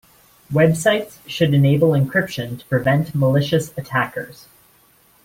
[0.51, 4.47] Websites should enable encryption to prevent malicious attackers.